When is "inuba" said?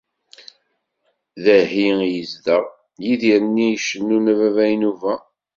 4.73-5.15